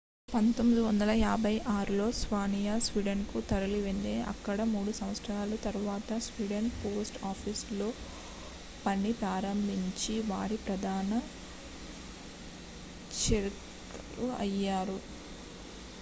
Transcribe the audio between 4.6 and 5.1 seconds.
మూడు